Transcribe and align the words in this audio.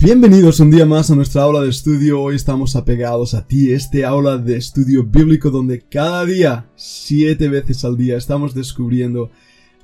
Bienvenidos 0.00 0.60
un 0.60 0.70
día 0.70 0.86
más 0.86 1.10
a 1.10 1.16
nuestra 1.16 1.42
aula 1.42 1.60
de 1.60 1.70
estudio. 1.70 2.22
Hoy 2.22 2.36
estamos 2.36 2.76
apegados 2.76 3.34
a 3.34 3.48
ti, 3.48 3.72
este 3.72 4.04
aula 4.04 4.38
de 4.38 4.56
estudio 4.56 5.02
bíblico 5.02 5.50
donde 5.50 5.80
cada 5.80 6.24
día, 6.24 6.70
siete 6.76 7.48
veces 7.48 7.84
al 7.84 7.96
día, 7.96 8.16
estamos 8.16 8.54
descubriendo 8.54 9.32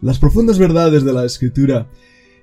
las 0.01 0.21
profundas 0.21 0.57
verdades 0.61 1.03
de 1.03 1.13
la 1.13 1.25
escritura. 1.25 1.89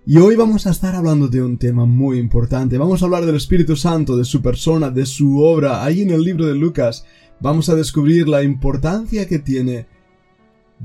Y 0.06 0.18
hoy 0.18 0.36
vamos 0.36 0.68
a 0.68 0.72
estar 0.72 0.96
hablando 0.96 1.30
de 1.30 1.42
un 1.42 1.58
tema 1.58 1.86
muy 1.86 2.20
importante. 2.20 2.78
Vamos 2.78 3.02
a 3.02 3.06
hablar 3.06 3.26
del 3.26 3.38
Espíritu 3.38 3.78
Santo, 3.78 4.18
de 4.18 4.26
su 4.26 4.42
persona, 4.42 4.90
de 4.90 5.06
su 5.06 5.40
obra. 5.42 5.82
Ahí 5.86 6.02
en 6.02 6.12
el 6.12 6.24
libro 6.24 6.48
de 6.48 6.56
Lucas 6.56 7.06
vamos 7.40 7.70
a 7.70 7.76
descubrir 7.76 8.28
la 8.28 8.44
importancia 8.44 9.26
que 9.30 9.40
tiene 9.40 9.88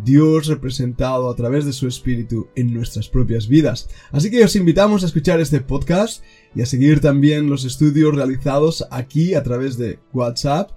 Dios 0.05 0.47
representado 0.47 1.29
a 1.31 1.37
través 1.37 1.65
de 1.65 1.73
su 1.73 1.89
Espíritu 1.89 2.49
en 2.55 2.75
nuestras 2.75 3.09
propias 3.09 3.49
vidas. 3.49 3.89
Así 4.13 4.31
que 4.31 4.45
os 4.45 4.55
invitamos 4.57 5.03
a 5.03 5.07
escuchar 5.07 5.41
este 5.41 5.61
podcast 5.61 6.23
y 6.55 6.61
a 6.63 6.67
seguir 6.67 7.01
también 7.01 7.51
los 7.51 7.65
estudios 7.65 8.15
realizados 8.15 8.87
aquí 8.91 9.35
a 9.35 9.43
través 9.43 9.79
de 9.79 9.99
WhatsApp 10.13 10.71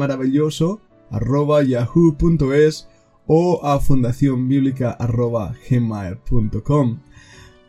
o 3.27 3.61
a. 3.65 3.79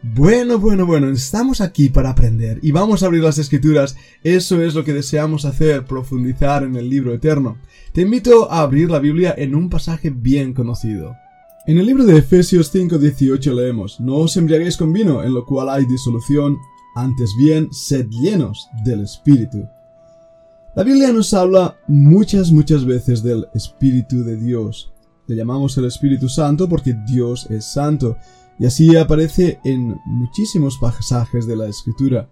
Bueno, 0.03 0.59
bueno, 0.59 0.85
bueno, 0.85 1.09
estamos 1.09 1.63
aquí 1.63 1.89
para 1.89 2.11
aprender 2.11 2.59
y 2.61 2.73
vamos 2.73 3.03
a 3.03 3.07
abrir 3.07 3.23
las 3.23 3.39
escrituras. 3.39 3.97
Eso 4.23 4.61
es 4.61 4.75
lo 4.75 4.85
que 4.85 4.93
deseamos 4.93 5.47
hacer, 5.47 5.87
profundizar 5.87 6.63
en 6.63 6.77
el 6.77 6.91
libro 6.91 7.15
eterno. 7.15 7.57
Te 7.93 8.03
invito 8.03 8.51
a 8.53 8.61
abrir 8.61 8.91
la 8.91 8.99
Biblia 8.99 9.35
en 9.37 9.55
un 9.55 9.71
pasaje 9.71 10.11
bien 10.11 10.53
conocido. 10.53 11.17
En 11.67 11.79
el 11.79 11.87
libro 11.87 12.05
de 12.05 12.19
Efesios 12.19 12.71
5:18 12.71 13.55
leemos, 13.55 13.99
No 13.99 14.17
os 14.17 14.37
embriaguéis 14.37 14.77
con 14.77 14.93
vino, 14.93 15.25
en 15.25 15.33
lo 15.33 15.47
cual 15.47 15.71
hay 15.71 15.87
disolución, 15.87 16.59
antes 16.95 17.31
bien, 17.39 17.73
sed 17.73 18.07
llenos 18.11 18.69
del 18.85 19.01
Espíritu. 19.01 19.67
La 20.77 20.83
Biblia 20.83 21.13
nos 21.13 21.33
habla 21.33 21.79
muchas, 21.87 22.53
muchas 22.53 22.85
veces 22.85 23.23
del 23.23 23.47
Espíritu 23.55 24.23
de 24.25 24.37
Dios. 24.37 24.94
Le 25.27 25.37
llamamos 25.37 25.77
el 25.79 25.87
Espíritu 25.87 26.29
Santo 26.29 26.69
porque 26.69 26.95
Dios 27.07 27.47
es 27.51 27.65
santo, 27.65 28.17
y 28.59 28.67
así 28.67 28.97
aparece 28.97 29.59
en 29.65 30.01
muchísimos 30.05 30.79
pasajes 30.79 31.47
de 31.47 31.57
la 31.57 31.67
Escritura. 31.67 32.29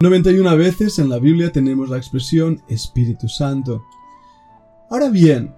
91 0.00 0.56
veces 0.56 0.98
en 0.98 1.08
la 1.08 1.18
Biblia 1.18 1.52
tenemos 1.52 1.88
la 1.88 1.96
expresión 1.96 2.62
Espíritu 2.68 3.28
Santo. 3.28 3.82
Ahora 4.88 5.10
bien, 5.10 5.54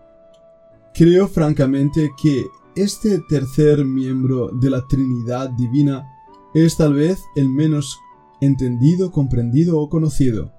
creo 0.95 1.29
francamente 1.29 2.11
que 2.21 2.47
este 2.75 3.21
tercer 3.29 3.85
miembro 3.85 4.51
de 4.53 4.71
la 4.71 4.87
Trinidad 4.87 5.51
Divina 5.51 6.09
es 6.55 6.77
tal 6.77 6.95
vez 6.95 7.23
el 7.37 7.49
menos 7.49 7.99
entendido, 8.41 9.11
comprendido 9.11 9.79
o 9.79 9.89
conocido. 9.89 10.51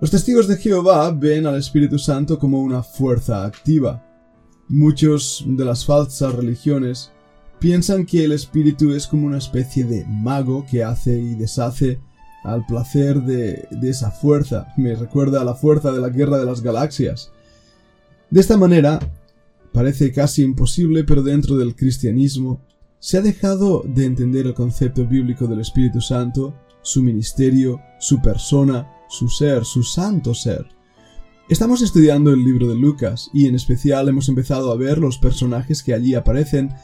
Los 0.00 0.10
testigos 0.10 0.46
de 0.46 0.56
Jehová 0.56 1.10
ven 1.10 1.46
al 1.46 1.56
Espíritu 1.56 1.98
Santo 1.98 2.38
como 2.38 2.60
una 2.60 2.82
fuerza 2.82 3.44
activa, 3.44 4.04
Muchos 4.68 5.44
de 5.46 5.64
las 5.64 5.86
falsas 5.86 6.34
religiones 6.34 7.10
piensan 7.58 8.04
que 8.04 8.24
el 8.24 8.32
espíritu 8.32 8.92
es 8.92 9.06
como 9.06 9.26
una 9.26 9.38
especie 9.38 9.84
de 9.84 10.04
mago 10.06 10.66
que 10.70 10.84
hace 10.84 11.18
y 11.18 11.34
deshace 11.34 11.98
al 12.44 12.66
placer 12.66 13.22
de, 13.22 13.66
esa 13.82 14.10
fuerza. 14.10 14.68
Me 14.76 14.94
recuerda 14.94 15.40
a 15.40 15.44
la 15.44 15.54
fuerza 15.54 15.90
de 15.90 16.00
la 16.00 16.10
guerra 16.10 16.38
de 16.38 16.44
las 16.44 16.60
galaxias. 16.60 17.32
De 18.30 18.40
esta 18.40 18.58
manera, 18.58 19.00
parece 19.72 20.12
casi 20.12 20.42
imposible, 20.42 21.04
pero 21.04 21.22
dentro 21.22 21.56
del 21.56 21.74
cristianismo 21.74 22.60
se 22.98 23.16
ha 23.16 23.22
dejado 23.22 23.82
de 23.86 24.04
entender 24.04 24.46
el 24.46 24.54
concepto 24.54 25.06
bíblico 25.06 25.46
del 25.46 25.60
Espíritu 25.60 26.02
Santo, 26.02 26.54
su 26.82 27.02
ministerio, 27.02 27.80
su 28.00 28.20
persona, 28.20 28.86
su 29.08 29.28
ser, 29.28 29.64
su 29.64 29.82
santo 29.82 30.34
ser. 30.34 30.66
Estamos 31.48 31.80
estudiando 31.80 32.30
el 32.30 32.44
libro 32.44 32.68
de 32.68 32.74
Lucas 32.74 33.30
y 33.32 33.46
en 33.46 33.54
especial 33.54 34.06
hemos 34.06 34.28
empezado 34.28 34.70
a 34.70 34.76
ver 34.76 34.98
los 34.98 35.16
personajes 35.16 35.82
que 35.82 35.94
allí 35.94 36.14
aparecen, 36.14 36.74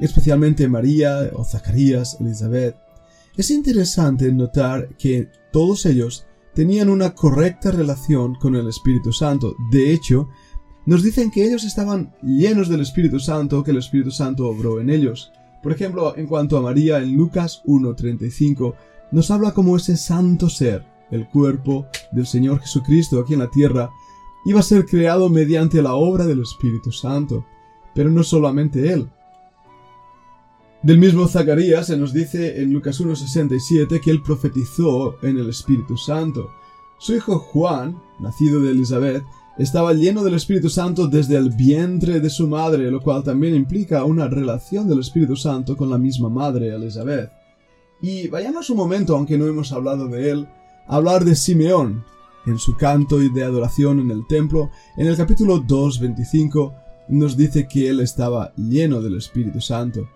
especialmente 0.00 0.68
María 0.68 1.30
o 1.32 1.44
Zacarías, 1.44 2.18
Elizabeth. 2.20 2.76
Es 3.38 3.50
interesante 3.50 4.30
notar 4.30 4.90
que 4.98 5.30
todos 5.50 5.86
ellos 5.86 6.26
tenían 6.54 6.90
una 6.90 7.14
correcta 7.14 7.70
relación 7.70 8.34
con 8.34 8.54
el 8.54 8.68
Espíritu 8.68 9.14
Santo. 9.14 9.56
De 9.70 9.94
hecho, 9.94 10.28
nos 10.84 11.02
dicen 11.02 11.30
que 11.30 11.46
ellos 11.46 11.64
estaban 11.64 12.14
llenos 12.22 12.68
del 12.68 12.82
Espíritu 12.82 13.18
Santo, 13.18 13.64
que 13.64 13.70
el 13.70 13.78
Espíritu 13.78 14.10
Santo 14.10 14.46
obró 14.46 14.78
en 14.78 14.90
ellos. 14.90 15.32
Por 15.62 15.72
ejemplo, 15.72 16.14
en 16.18 16.26
cuanto 16.26 16.58
a 16.58 16.60
María 16.60 16.98
en 16.98 17.16
Lucas 17.16 17.62
1.35, 17.64 18.74
nos 19.10 19.30
habla 19.30 19.52
como 19.54 19.74
ese 19.74 19.96
santo 19.96 20.50
ser, 20.50 20.84
el 21.10 21.28
cuerpo 21.28 21.86
del 22.10 22.26
Señor 22.26 22.60
Jesucristo 22.60 23.20
aquí 23.20 23.32
en 23.32 23.38
la 23.38 23.50
tierra, 23.50 23.90
iba 24.44 24.60
a 24.60 24.64
ser 24.64 24.86
creado 24.86 25.28
mediante 25.28 25.82
la 25.82 25.94
obra 25.94 26.26
del 26.26 26.42
Espíritu 26.42 26.92
Santo, 26.92 27.46
pero 27.94 28.10
no 28.10 28.22
solamente 28.22 28.92
él. 28.92 29.08
Del 30.82 30.98
mismo 30.98 31.28
Zacarías 31.28 31.86
se 31.86 31.96
nos 31.96 32.12
dice 32.12 32.60
en 32.60 32.72
Lucas 32.72 33.00
1.67 33.00 34.00
que 34.00 34.10
él 34.10 34.20
profetizó 34.20 35.16
en 35.22 35.38
el 35.38 35.48
Espíritu 35.48 35.96
Santo. 35.96 36.50
Su 36.98 37.14
hijo 37.14 37.38
Juan, 37.38 37.96
nacido 38.18 38.60
de 38.60 38.72
Elizabeth, 38.72 39.22
estaba 39.58 39.92
lleno 39.92 40.24
del 40.24 40.34
Espíritu 40.34 40.68
Santo 40.70 41.06
desde 41.06 41.36
el 41.36 41.50
vientre 41.50 42.18
de 42.20 42.30
su 42.30 42.48
madre, 42.48 42.90
lo 42.90 43.00
cual 43.00 43.22
también 43.22 43.54
implica 43.54 44.04
una 44.04 44.26
relación 44.26 44.88
del 44.88 45.00
Espíritu 45.00 45.36
Santo 45.36 45.76
con 45.76 45.88
la 45.88 45.98
misma 45.98 46.28
madre, 46.28 46.74
Elizabeth. 46.74 47.30
Y 48.00 48.26
vayamos 48.28 48.68
un 48.70 48.78
momento, 48.78 49.14
aunque 49.14 49.38
no 49.38 49.46
hemos 49.46 49.70
hablado 49.70 50.08
de 50.08 50.30
él, 50.30 50.48
a 50.88 50.96
hablar 50.96 51.24
de 51.24 51.36
Simeón, 51.36 52.04
en 52.46 52.58
su 52.58 52.76
canto 52.76 53.22
y 53.22 53.28
de 53.28 53.44
adoración 53.44 54.00
en 54.00 54.10
el 54.10 54.26
templo, 54.26 54.70
en 54.96 55.06
el 55.06 55.16
capítulo 55.16 55.62
2.25 55.62 56.74
nos 57.08 57.36
dice 57.36 57.66
que 57.68 57.88
él 57.88 58.00
estaba 58.00 58.54
lleno 58.56 59.00
del 59.00 59.16
Espíritu 59.16 59.60
Santo. 59.60 60.08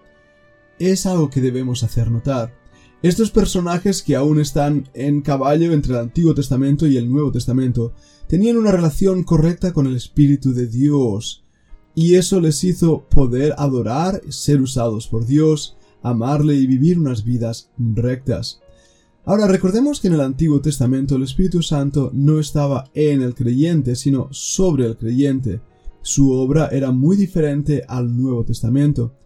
Es 0.79 1.07
algo 1.07 1.31
que 1.31 1.41
debemos 1.41 1.83
hacer 1.83 2.11
notar. 2.11 2.55
Estos 3.03 3.31
personajes 3.31 4.03
que 4.03 4.17
aún 4.17 4.41
están 4.41 4.89
en 4.95 5.21
caballo 5.21 5.73
entre 5.73 5.93
el 5.93 6.01
Antiguo 6.01 6.35
Testamento 6.35 6.87
y 6.87 6.97
el 6.97 7.11
Nuevo 7.11 7.31
Testamento 7.31 7.93
tenían 8.27 8.57
una 8.57 8.73
relación 8.73 9.23
correcta 9.23 9.73
con 9.73 9.87
el 9.87 9.97
Espíritu 9.97 10.53
de 10.53 10.67
Dios, 10.67 11.45
y 11.95 12.15
eso 12.15 12.41
les 12.41 12.63
hizo 12.65 13.05
poder 13.09 13.55
adorar, 13.57 14.21
ser 14.29 14.61
usados 14.61 15.09
por 15.09 15.27
Dios, 15.27 15.77
amarle 16.03 16.55
y 16.55 16.67
vivir 16.67 16.99
unas 16.99 17.25
vidas 17.25 17.71
rectas. 17.79 18.61
Ahora 19.29 19.49
recordemos 19.49 19.99
que 19.99 20.07
en 20.07 20.15
el 20.15 20.21
Antiguo 20.21 20.61
Testamento 20.61 21.17
el 21.17 21.25
Espíritu 21.25 21.61
Santo 21.61 22.13
no 22.15 22.39
estaba 22.39 22.89
en 22.95 23.23
el 23.23 23.35
creyente, 23.35 23.97
sino 23.97 24.29
sobre 24.31 24.87
el 24.87 24.97
creyente. 24.97 25.61
Su 26.01 26.31
obra 26.31 26.69
era 26.69 26.93
muy 26.93 27.17
diferente 27.17 27.83
al 27.89 28.17
Nuevo 28.17 28.45
Testamento. 28.45 29.17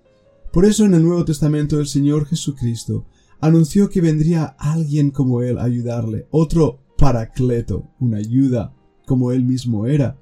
Por 0.54 0.64
eso 0.64 0.86
en 0.86 0.94
el 0.94 1.02
Nuevo 1.02 1.26
Testamento 1.26 1.78
el 1.78 1.86
Señor 1.86 2.24
Jesucristo 2.24 3.04
anunció 3.42 3.90
que 3.90 4.00
vendría 4.00 4.46
alguien 4.58 5.10
como 5.10 5.42
Él 5.42 5.58
a 5.58 5.64
ayudarle, 5.64 6.26
otro 6.30 6.78
paracleto, 6.96 7.90
una 8.00 8.16
ayuda, 8.16 8.74
como 9.04 9.32
Él 9.32 9.44
mismo 9.44 9.86
era. 9.86 10.18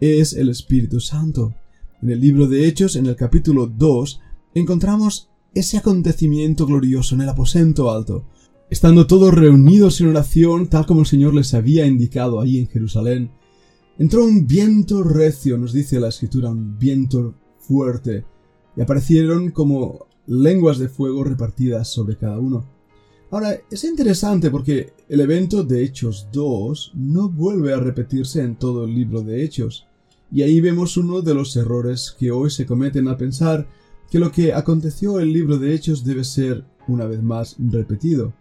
Es 0.00 0.34
el 0.34 0.50
Espíritu 0.50 1.00
Santo. 1.00 1.54
En 2.02 2.10
el 2.10 2.20
libro 2.20 2.46
de 2.46 2.68
Hechos, 2.68 2.94
en 2.94 3.06
el 3.06 3.16
capítulo 3.16 3.68
2, 3.68 4.20
encontramos 4.54 5.30
ese 5.54 5.78
acontecimiento 5.78 6.66
glorioso 6.66 7.14
en 7.14 7.22
el 7.22 7.30
aposento 7.30 7.90
alto, 7.90 8.26
Estando 8.70 9.06
todos 9.06 9.32
reunidos 9.32 9.98
en 10.02 10.08
oración, 10.08 10.68
tal 10.68 10.84
como 10.84 11.00
el 11.00 11.06
Señor 11.06 11.34
les 11.34 11.54
había 11.54 11.86
indicado 11.86 12.38
ahí 12.38 12.58
en 12.58 12.68
Jerusalén, 12.68 13.30
entró 13.98 14.26
un 14.26 14.46
viento 14.46 15.02
recio, 15.02 15.56
nos 15.56 15.72
dice 15.72 15.98
la 15.98 16.08
escritura, 16.08 16.50
un 16.50 16.78
viento 16.78 17.34
fuerte, 17.60 18.26
y 18.76 18.82
aparecieron 18.82 19.52
como 19.52 20.06
lenguas 20.26 20.76
de 20.76 20.90
fuego 20.90 21.24
repartidas 21.24 21.88
sobre 21.88 22.18
cada 22.18 22.38
uno. 22.38 22.68
Ahora, 23.30 23.58
es 23.70 23.84
interesante 23.84 24.50
porque 24.50 24.92
el 25.08 25.20
evento 25.20 25.64
de 25.64 25.82
Hechos 25.82 26.28
2 26.30 26.92
no 26.94 27.30
vuelve 27.30 27.72
a 27.72 27.80
repetirse 27.80 28.42
en 28.42 28.56
todo 28.56 28.84
el 28.84 28.94
libro 28.94 29.22
de 29.22 29.44
Hechos, 29.44 29.86
y 30.30 30.42
ahí 30.42 30.60
vemos 30.60 30.98
uno 30.98 31.22
de 31.22 31.32
los 31.32 31.56
errores 31.56 32.14
que 32.18 32.30
hoy 32.30 32.50
se 32.50 32.66
cometen 32.66 33.08
al 33.08 33.16
pensar 33.16 33.66
que 34.10 34.18
lo 34.18 34.30
que 34.30 34.52
aconteció 34.52 35.18
en 35.18 35.28
el 35.28 35.32
libro 35.32 35.58
de 35.58 35.74
Hechos 35.74 36.04
debe 36.04 36.22
ser 36.22 36.66
una 36.86 37.06
vez 37.06 37.22
más 37.22 37.56
repetido. 37.58 38.34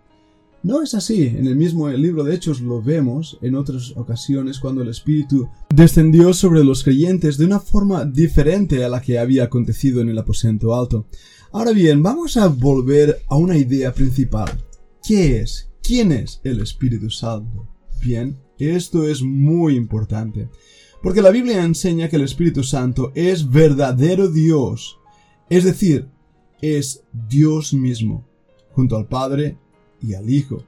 No 0.68 0.82
es 0.82 0.94
así. 0.96 1.28
En 1.28 1.48
el 1.48 1.56
mismo 1.56 1.88
libro 1.88 2.26
de 2.26 2.36
Hechos 2.36 2.60
lo 2.60 2.82
vemos 2.82 3.38
en 3.42 3.56
otras 3.56 3.94
ocasiones 3.96 4.60
cuando 4.60 4.82
el 4.82 4.90
Espíritu 4.90 5.48
descendió 5.74 6.34
sobre 6.34 6.62
los 6.62 6.84
creyentes 6.84 7.38
de 7.38 7.46
una 7.46 7.62
forma 7.62 8.04
diferente 8.04 8.84
a 8.84 8.90
la 8.90 9.00
que 9.00 9.18
había 9.18 9.46
acontecido 9.46 10.02
en 10.02 10.10
el 10.10 10.18
aposento 10.18 10.76
alto. 10.76 11.06
Ahora 11.54 11.72
bien, 11.72 12.04
vamos 12.04 12.36
a 12.36 12.48
volver 12.48 13.22
a 13.30 13.38
una 13.38 13.58
idea 13.58 13.94
principal. 13.94 14.62
¿Qué 15.02 15.40
es? 15.40 15.70
¿Quién 15.82 16.12
es 16.12 16.42
el 16.44 16.60
Espíritu 16.60 17.10
Santo? 17.10 17.66
Bien, 18.04 18.38
Esto 18.60 19.08
es 19.08 19.22
muy 19.22 19.78
importante. 19.78 20.50
Porque 21.02 21.22
la 21.22 21.32
Biblia 21.32 21.64
enseña 21.64 22.10
que 22.10 22.18
el 22.18 22.24
Espíritu 22.24 22.62
Santo 22.62 23.14
es 23.16 23.50
verdadero 23.50 24.28
Dios. 24.28 25.00
Es 25.50 25.64
decir, 25.64 26.10
es 26.62 27.06
Dios 27.30 27.74
mismo, 27.74 28.28
junto 28.74 28.98
al 28.98 29.08
Padre 29.08 29.58
y 30.02 30.14
al 30.14 30.30
Hijo. 30.30 30.64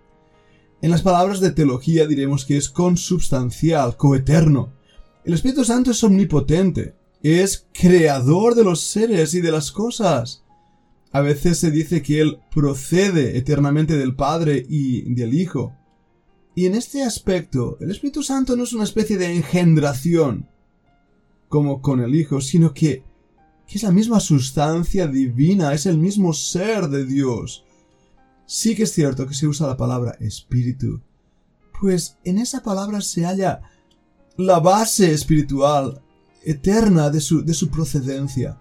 En 0.82 0.92
las 0.92 1.02
palabras 1.02 1.42
de 1.42 1.52
teología 1.52 2.08
diremos 2.08 2.46
que 2.46 2.58
es 2.58 2.70
consubstancial, 2.70 3.98
coeterno. 3.98 4.74
El 5.26 5.34
Espíritu 5.34 5.66
Santo 5.66 5.92
es 5.92 6.04
omnipotente, 6.04 6.96
es 7.22 7.68
creador 7.74 8.56
de 8.56 8.64
los 8.64 8.82
seres 8.82 9.34
y 9.34 9.42
de 9.42 9.52
las 9.52 9.72
cosas. 9.72 10.44
A 11.12 11.22
veces 11.22 11.58
se 11.58 11.72
dice 11.72 12.02
que 12.02 12.22
Él 12.22 12.40
procede 12.54 13.38
eternamente 13.38 13.98
del 13.98 14.16
Padre 14.16 14.66
y 14.70 15.14
del 15.14 15.34
Hijo. 15.34 15.74
Y 16.56 16.66
en 16.66 16.76
este 16.76 17.04
aspecto, 17.04 17.78
el 17.82 17.92
Espíritu 17.92 18.24
Santo 18.24 18.56
no 18.56 18.64
es 18.64 18.74
una 18.74 18.84
especie 18.84 19.18
de 19.18 19.34
engendración, 19.34 20.48
como 21.48 21.82
con 21.82 22.00
el 22.00 22.16
Hijo, 22.16 22.42
sino 22.42 22.74
que, 22.74 23.04
es 23.68 23.84
la 23.84 23.92
misma 23.92 24.20
sustancia 24.20 25.08
divina, 25.08 25.74
es 25.74 25.86
el 25.86 25.98
mismo 25.98 26.34
ser 26.34 26.88
de 26.88 27.06
Dios. 27.06 27.66
Sí 28.52 28.74
que 28.76 28.82
es 28.82 28.94
cierto 28.94 29.28
que 29.28 29.36
se 29.36 29.46
usa 29.46 29.68
la 29.68 29.78
palabra 29.78 30.18
espíritu, 30.20 31.04
pues 31.80 32.18
en 32.24 32.40
esa 32.40 32.64
palabra 32.64 33.00
se 33.00 33.24
halla 33.24 33.62
la 34.38 34.60
base 34.60 35.14
espiritual 35.14 36.02
eterna 36.44 37.12
de 37.12 37.22
su, 37.22 37.46
de 37.46 37.54
su 37.54 37.70
procedencia. 37.70 38.60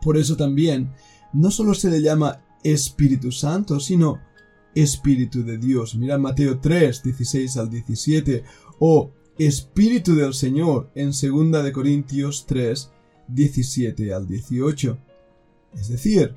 Por 0.00 0.16
eso 0.16 0.34
también 0.34 0.94
no 1.34 1.50
solo 1.50 1.74
se 1.74 1.90
le 1.90 2.00
llama 2.00 2.42
Espíritu 2.64 3.32
Santo, 3.32 3.80
sino 3.80 4.18
Espíritu 4.74 5.44
de 5.44 5.58
Dios. 5.58 5.94
Mira 5.94 6.16
Mateo 6.16 6.58
3, 6.58 7.02
16 7.02 7.56
al 7.58 7.68
17, 7.68 8.44
o 8.78 9.10
Espíritu 9.38 10.14
del 10.14 10.32
Señor 10.32 10.90
en 10.94 11.10
2 11.10 11.62
de 11.62 11.72
Corintios 11.72 12.46
3, 12.46 12.90
17 13.28 14.14
al 14.14 14.26
18. 14.26 14.98
Es 15.74 15.88
decir, 15.90 16.34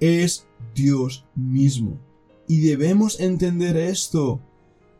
es 0.00 0.46
Dios 0.74 1.24
mismo. 1.34 1.98
Y 2.48 2.60
debemos 2.60 3.20
entender 3.20 3.76
esto, 3.76 4.40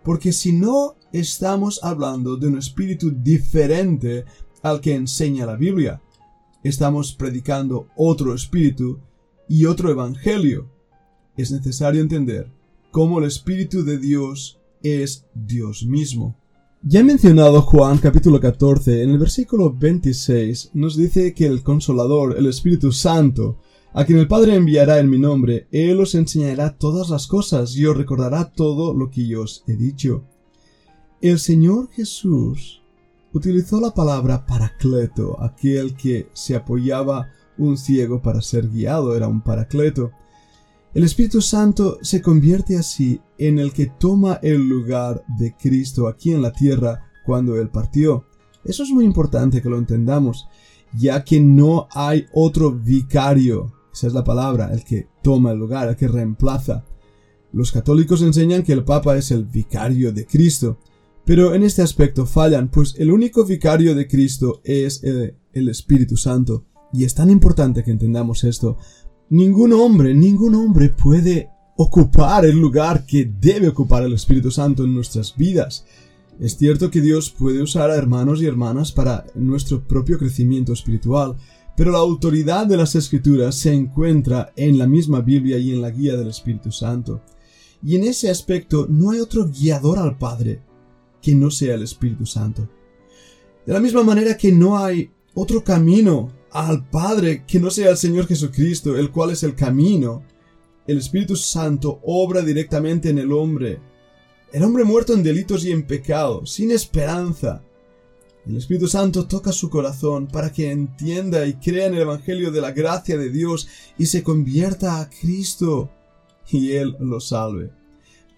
porque 0.03 0.33
si 0.33 0.53
no 0.53 0.95
estamos 1.13 1.81
hablando 1.83 2.37
de 2.37 2.49
un 2.49 2.59
espíritu 2.59 3.11
diferente 3.11 4.25
al 4.63 4.81
que 4.81 4.95
enseña 4.95 5.47
la 5.47 5.57
Biblia, 5.57 6.01
estamos 6.63 7.13
predicando 7.13 7.89
otro 7.97 8.35
espíritu 8.35 9.01
y 9.49 9.65
otro 9.65 9.91
evangelio. 9.91 10.71
Es 11.37 11.51
necesario 11.51 12.01
entender 12.01 12.51
cómo 12.91 13.19
el 13.19 13.25
Espíritu 13.25 13.85
de 13.85 13.99
Dios 13.99 14.59
es 14.83 15.25
Dios 15.35 15.85
mismo. 15.85 16.37
Ya 16.83 17.01
he 17.01 17.05
mencionado 17.05 17.63
Juan 17.63 17.99
capítulo 17.99 18.41
14, 18.41 19.03
en 19.03 19.11
el 19.11 19.19
versículo 19.19 19.73
26 19.73 20.71
nos 20.75 20.97
dice 20.97 21.33
que 21.33 21.47
el 21.47 21.63
Consolador, 21.63 22.37
el 22.37 22.47
Espíritu 22.47 22.93
Santo, 22.93 23.59
a 23.95 24.07
quien 24.07 24.19
el 24.19 24.29
Padre 24.29 24.55
enviará 24.55 24.99
en 24.99 25.11
mi 25.11 25.19
nombre, 25.19 25.69
Él 25.71 26.01
os 26.01 26.15
enseñará 26.15 26.79
todas 26.79 27.11
las 27.11 27.27
cosas 27.27 27.77
y 27.77 27.85
os 27.85 27.97
recordará 27.97 28.51
todo 28.51 28.95
lo 28.95 29.11
que 29.11 29.27
yo 29.27 29.43
os 29.43 29.65
he 29.67 29.77
dicho. 29.77 30.25
El 31.21 31.39
Señor 31.39 31.91
Jesús 31.91 32.83
utilizó 33.35 33.81
la 33.81 33.93
palabra 33.93 34.47
paracleto, 34.47 35.41
aquel 35.43 35.95
que 35.95 36.29
se 36.33 36.57
apoyaba 36.57 37.29
un 37.59 37.77
ciego 37.77 38.23
para 38.23 38.41
ser 38.41 38.69
guiado, 38.71 39.15
era 39.15 39.29
un 39.29 39.43
paracleto. 39.43 40.11
El 40.95 41.05
Espíritu 41.05 41.43
Santo 41.43 41.99
se 42.01 42.23
convierte 42.23 42.79
así 42.79 43.21
en 43.37 43.59
el 43.59 43.75
que 43.75 43.87
toma 43.87 44.41
el 44.43 44.69
lugar 44.69 45.23
de 45.39 45.55
Cristo 45.55 46.09
aquí 46.09 46.33
en 46.33 46.41
la 46.41 46.53
tierra 46.53 47.11
cuando 47.27 47.57
Él 47.57 47.69
partió. 47.69 48.25
Eso 48.65 48.85
es 48.85 48.91
muy 48.91 49.05
importante 49.05 49.61
que 49.61 49.69
lo 49.69 49.77
entendamos, 49.77 50.49
ya 50.95 51.25
que 51.25 51.41
no 51.41 51.89
hay 51.93 52.27
otro 52.33 52.73
vicario 52.73 53.82
esa 53.93 54.07
es 54.07 54.13
la 54.13 54.25
palabra, 54.25 54.73
el 54.73 54.85
que 54.85 55.09
toma 55.23 55.53
el 55.53 55.59
lugar, 55.59 55.89
el 55.89 55.97
que 55.97 56.09
reemplaza. 56.09 56.85
Los 57.53 57.73
católicos 57.73 58.23
enseñan 58.23 58.63
que 58.63 58.73
el 58.73 58.85
Papa 58.85 59.17
es 59.17 59.31
el 59.31 59.45
vicario 59.45 60.13
de 60.13 60.27
Cristo, 60.27 60.79
pero 61.25 61.55
en 61.55 61.63
este 61.63 61.83
aspecto 61.83 62.27
fallan, 62.27 62.69
pues 62.69 62.95
el 62.99 63.11
único 63.11 63.45
vicario 63.45 63.95
de 63.95 64.09
Cristo 64.09 64.61
es 64.65 65.05
el, 65.05 65.37
el 65.53 65.69
Espíritu 65.69 66.17
Santo. 66.17 66.65
Y 66.93 67.05
es 67.05 67.15
tan 67.15 67.31
importante 67.31 67.85
que 67.85 67.91
entendamos 67.91 68.45
esto. 68.45 68.77
Ningún 69.31 69.73
hombre, 69.73 70.15
ningún 70.15 70.55
hombre 70.55 70.89
puede 70.89 71.49
ocupar 71.77 72.45
el 72.45 72.59
lugar 72.59 73.07
que 73.07 73.25
debe 73.25 73.69
ocupar 73.69 74.03
el 74.03 74.13
Espíritu 74.13 74.51
Santo 74.51 74.85
en 74.85 74.95
nuestras 74.95 75.37
vidas. 75.37 75.85
Es 76.41 76.57
cierto 76.57 76.91
que 76.91 77.01
Dios 77.01 77.31
puede 77.31 77.63
usar 77.63 77.91
a 77.91 77.97
hermanos 77.97 78.43
y 78.43 78.47
hermanas 78.47 78.93
para 78.93 79.27
nuestro 79.35 79.87
propio 79.87 80.19
crecimiento 80.19 80.73
espiritual, 80.73 81.37
pero 81.77 81.91
la 81.91 81.99
autoridad 81.99 82.67
de 82.67 82.77
las 82.77 82.95
escrituras 82.95 83.55
se 83.55 83.73
encuentra 83.73 84.53
en 84.57 84.79
la 84.79 84.87
misma 84.87 85.21
Biblia 85.21 85.59
y 85.59 85.73
en 85.73 85.81
la 85.81 85.91
guía 85.91 86.17
del 86.17 86.29
Espíritu 86.29 86.71
Santo. 86.71 87.23
Y 87.83 87.97
en 87.97 88.05
ese 88.05 88.31
aspecto 88.31 88.87
no 88.89 89.11
hay 89.11 89.21
otro 89.21 89.49
guiador 89.49 89.99
al 89.99 90.19
Padre 90.19 90.63
que 91.21 91.35
no 91.35 91.51
sea 91.51 91.75
el 91.75 91.83
Espíritu 91.83 92.27
Santo. 92.27 92.69
De 93.65 93.73
la 93.73 93.81
misma 93.81 94.03
manera 94.03 94.37
que 94.37 94.53
no 94.53 94.79
hay 94.79 95.11
otro 95.35 95.65
camino 95.65 96.31
al 96.51 96.89
Padre 96.89 97.45
que 97.47 97.59
no 97.59 97.71
sea 97.71 97.91
el 97.91 97.97
Señor 97.97 98.27
Jesucristo, 98.27 98.97
el 98.97 99.11
cual 99.11 99.31
es 99.31 99.43
el 99.43 99.55
camino, 99.55 100.23
el 100.87 100.99
Espíritu 100.99 101.37
Santo 101.37 102.01
obra 102.05 102.43
directamente 102.43 103.09
en 103.09 103.19
el 103.19 103.33
hombre. 103.33 103.81
El 104.53 104.65
hombre 104.65 104.85
muerto 104.85 105.15
en 105.15 105.23
delitos 105.23 105.65
y 105.65 105.71
en 105.71 105.87
pecado, 105.87 106.45
sin 106.45 106.71
esperanza, 106.73 107.63
el 108.47 108.57
Espíritu 108.57 108.89
Santo 108.89 109.27
toca 109.27 109.53
su 109.53 109.71
corazón 109.71 110.27
para 110.27 110.53
que 110.53 110.71
entienda 110.71 111.47
y 111.47 111.55
crea 111.55 111.87
en 111.87 111.95
el 111.95 112.03
Evangelio 112.03 112.51
de 112.51 112.61
la 112.61 112.73
gracia 112.73 113.17
de 113.17 113.31
Dios 113.31 113.69
y 113.99 114.07
se 114.07 114.23
convierta 114.23 115.01
a 115.01 115.09
Cristo 115.09 115.91
y 116.51 116.73
Él 116.73 116.97
lo 116.99 117.21
salve. 117.21 117.71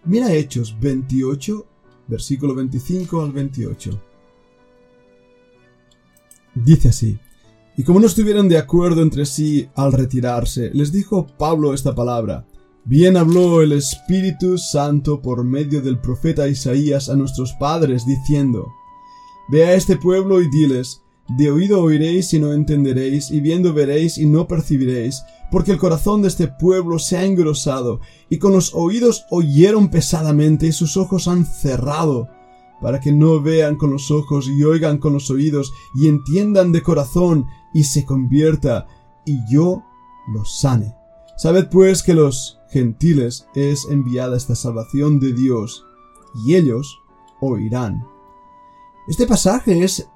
Mira 0.04 0.32
Hechos 0.32 0.76
28, 0.78 1.66
versículo 2.08 2.54
25 2.54 3.22
al 3.22 3.32
28. 3.32 4.02
Dice 6.54 6.88
así, 6.90 7.18
y 7.76 7.82
como 7.82 7.98
no 7.98 8.06
estuvieron 8.06 8.48
de 8.48 8.58
acuerdo 8.58 9.02
entre 9.02 9.24
sí 9.24 9.68
al 9.74 9.92
retirarse, 9.92 10.70
les 10.74 10.92
dijo 10.92 11.26
Pablo 11.38 11.74
esta 11.74 11.94
palabra, 11.94 12.46
Bien 12.86 13.16
habló 13.16 13.62
el 13.62 13.72
Espíritu 13.72 14.58
Santo 14.58 15.22
por 15.22 15.42
medio 15.42 15.80
del 15.80 15.98
profeta 15.98 16.46
Isaías 16.46 17.08
a 17.08 17.16
nuestros 17.16 17.54
padres, 17.54 18.04
diciendo, 18.04 18.68
Ve 19.48 19.64
a 19.64 19.74
este 19.74 19.96
pueblo 19.96 20.40
y 20.40 20.48
diles, 20.48 21.02
de 21.28 21.50
oído 21.50 21.82
oiréis 21.82 22.32
y 22.34 22.38
no 22.38 22.52
entenderéis, 22.52 23.30
y 23.30 23.40
viendo 23.40 23.72
veréis 23.72 24.18
y 24.18 24.26
no 24.26 24.46
percibiréis, 24.46 25.22
porque 25.50 25.72
el 25.72 25.78
corazón 25.78 26.22
de 26.22 26.28
este 26.28 26.48
pueblo 26.48 26.98
se 26.98 27.16
ha 27.16 27.24
engrosado, 27.24 28.00
y 28.28 28.38
con 28.38 28.52
los 28.52 28.74
oídos 28.74 29.24
oyeron 29.30 29.88
pesadamente, 29.88 30.66
y 30.66 30.72
sus 30.72 30.96
ojos 30.96 31.28
han 31.28 31.46
cerrado, 31.46 32.28
para 32.80 33.00
que 33.00 33.12
no 33.12 33.40
vean 33.40 33.76
con 33.76 33.90
los 33.90 34.10
ojos 34.10 34.48
y 34.48 34.62
oigan 34.64 34.98
con 34.98 35.14
los 35.14 35.30
oídos, 35.30 35.72
y 35.94 36.08
entiendan 36.08 36.72
de 36.72 36.82
corazón, 36.82 37.46
y 37.72 37.84
se 37.84 38.04
convierta, 38.04 38.86
y 39.24 39.38
yo 39.50 39.82
los 40.32 40.60
sane. 40.60 40.94
Sabed 41.36 41.68
pues 41.70 42.02
que 42.02 42.14
los 42.14 42.58
gentiles 42.70 43.46
es 43.54 43.86
enviada 43.90 44.36
esta 44.36 44.54
salvación 44.54 45.20
de 45.20 45.32
Dios, 45.32 45.84
y 46.46 46.54
ellos 46.54 46.98
oirán. 47.40 48.13
Este 49.06 49.26
pasaje 49.26 49.84
es 49.84 50.08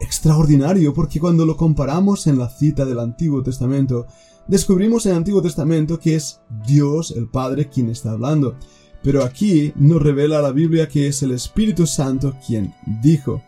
extraordinario 0.00 0.94
porque 0.94 1.20
cuando 1.20 1.44
lo 1.44 1.58
comparamos 1.58 2.26
en 2.26 2.38
la 2.38 2.48
cita 2.48 2.86
del 2.86 2.98
Antiguo 2.98 3.42
Testamento, 3.42 4.06
descubrimos 4.48 5.04
en 5.04 5.12
el 5.12 5.18
Antiguo 5.18 5.42
Testamento 5.42 6.00
que 6.00 6.14
es 6.14 6.40
Dios 6.66 7.10
el 7.14 7.28
Padre 7.28 7.68
quien 7.68 7.90
está 7.90 8.12
hablando. 8.12 8.56
Pero 9.02 9.24
aquí 9.24 9.74
nos 9.76 10.02
revela 10.02 10.40
la 10.40 10.52
Biblia 10.52 10.88
que 10.88 11.06
es 11.06 11.22
el 11.22 11.32
Espíritu 11.32 11.86
Santo 11.86 12.34
quien 12.46 12.74
dijo. 13.02 13.42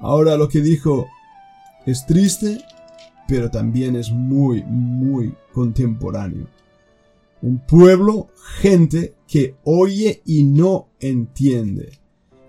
Ahora 0.00 0.36
lo 0.36 0.48
que 0.48 0.60
dijo 0.60 1.06
es 1.86 2.04
triste, 2.04 2.60
pero 3.28 3.52
también 3.52 3.94
es 3.94 4.10
muy, 4.10 4.64
muy 4.64 5.32
contemporáneo. 5.52 6.48
Un 7.40 7.64
pueblo, 7.64 8.30
gente 8.58 9.14
que 9.28 9.54
oye 9.62 10.22
y 10.24 10.42
no 10.42 10.88
entiende 10.98 12.03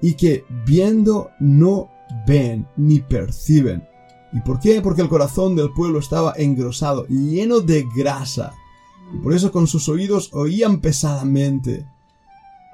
y 0.06 0.14
que 0.14 0.46
viendo 0.68 1.32
no 1.40 1.90
ven 2.28 2.68
ni 2.78 3.00
perciben. 3.00 3.88
¿Y 4.32 4.40
por 4.42 4.60
qué? 4.60 4.80
Porque 4.80 5.02
el 5.02 5.10
corazón 5.10 5.56
del 5.56 5.74
pueblo 5.74 5.98
estaba 5.98 6.36
engrosado, 6.38 7.08
lleno 7.08 7.60
de 7.60 7.88
grasa, 7.96 8.54
y 9.12 9.18
por 9.18 9.34
eso 9.34 9.52
con 9.52 9.66
sus 9.66 9.90
oídos 9.90 10.30
oían 10.32 10.80
pesadamente. 10.80 11.88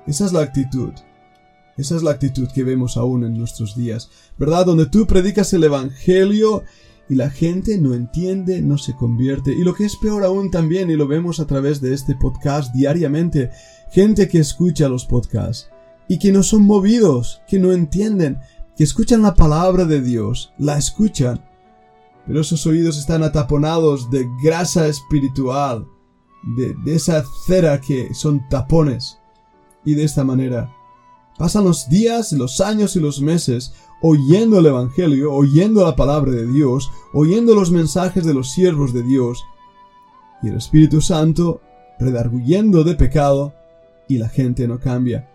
Esa 0.07 0.25
es 0.25 0.33
la 0.33 0.41
actitud. 0.41 0.91
Esa 1.77 1.95
es 1.95 2.03
la 2.03 2.11
actitud 2.11 2.49
que 2.53 2.65
vemos 2.65 2.97
aún 2.97 3.23
en 3.23 3.37
nuestros 3.37 3.77
días, 3.77 4.09
¿verdad? 4.37 4.65
Donde 4.65 4.87
tú 4.87 5.07
predicas 5.07 5.53
el 5.53 5.63
Evangelio 5.63 6.65
y 7.07 7.15
la 7.15 7.29
gente 7.29 7.77
no 7.77 7.93
entiende, 7.93 8.61
no 8.61 8.77
se 8.77 8.93
convierte. 8.93 9.53
Y 9.53 9.63
lo 9.63 9.73
que 9.73 9.85
es 9.85 9.95
peor 9.95 10.25
aún 10.25 10.51
también, 10.51 10.91
y 10.91 10.97
lo 10.97 11.07
vemos 11.07 11.39
a 11.39 11.47
través 11.47 11.79
de 11.79 11.93
este 11.93 12.13
podcast 12.13 12.75
diariamente, 12.75 13.51
gente 13.89 14.27
que 14.27 14.39
escucha 14.39 14.89
los 14.89 15.05
podcasts 15.05 15.69
y 16.11 16.19
que 16.19 16.33
no 16.33 16.43
son 16.43 16.63
movidos, 16.63 17.41
que 17.47 17.57
no 17.57 17.71
entienden, 17.71 18.37
que 18.75 18.83
escuchan 18.83 19.21
la 19.21 19.33
palabra 19.33 19.85
de 19.85 20.01
Dios, 20.01 20.51
la 20.57 20.77
escuchan, 20.77 21.41
pero 22.27 22.41
esos 22.41 22.67
oídos 22.67 22.97
están 22.97 23.23
ataponados 23.23 24.11
de 24.11 24.27
grasa 24.43 24.87
espiritual, 24.87 25.87
de, 26.57 26.75
de 26.83 26.95
esa 26.95 27.23
cera 27.47 27.79
que 27.79 28.13
son 28.13 28.41
tapones. 28.49 29.19
Y 29.85 29.93
de 29.93 30.03
esta 30.03 30.25
manera 30.25 30.75
pasan 31.37 31.63
los 31.63 31.87
días, 31.87 32.33
los 32.33 32.59
años 32.59 32.97
y 32.97 32.99
los 32.99 33.21
meses 33.21 33.73
oyendo 34.01 34.59
el 34.59 34.65
Evangelio, 34.65 35.33
oyendo 35.33 35.85
la 35.85 35.95
palabra 35.95 36.33
de 36.33 36.45
Dios, 36.45 36.91
oyendo 37.13 37.55
los 37.55 37.71
mensajes 37.71 38.25
de 38.25 38.33
los 38.33 38.51
siervos 38.51 38.91
de 38.91 39.03
Dios, 39.03 39.45
y 40.43 40.49
el 40.49 40.57
Espíritu 40.57 40.99
Santo 40.99 41.61
redarguyendo 41.99 42.83
de 42.83 42.95
pecado, 42.95 43.53
y 44.09 44.17
la 44.17 44.27
gente 44.27 44.67
no 44.67 44.77
cambia. 44.77 45.30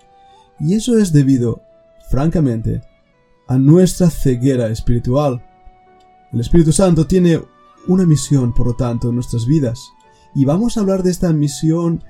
Y 0.59 0.75
eso 0.75 0.99
es 0.99 1.13
debido, 1.13 1.63
francamente, 2.09 2.83
a 3.49 3.59
nuestra 3.59 4.11
ceguera 4.11 4.69
espiritual. 4.69 5.45
El 6.33 6.41
Espíritu 6.41 6.73
Santo 6.73 7.07
tiene 7.07 7.41
una 7.87 8.05
misión, 8.05 8.53
por 8.53 8.67
lo 8.67 8.75
tanto, 8.75 9.09
en 9.09 9.15
nuestras 9.15 9.47
vidas. 9.47 9.81
Y 10.35 10.45
vamos 10.45 10.77
a 10.77 10.81
hablar 10.81 11.03
de 11.03 11.11
esta 11.11 11.33
misión 11.33 12.03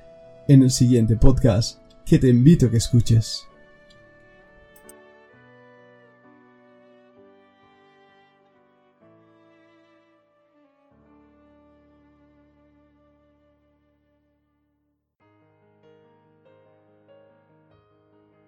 en 0.48 0.62
el 0.62 0.70
siguiente 0.70 1.16
podcast, 1.16 1.80
que 2.04 2.18
te 2.18 2.28
invito 2.28 2.66
a 2.66 2.70
que 2.70 2.76
escuches. 2.76 3.46